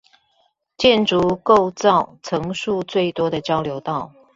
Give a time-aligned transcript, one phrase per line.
[0.77, 4.11] 建築構造層數最多的交流道